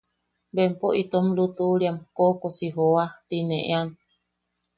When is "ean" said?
3.75-3.89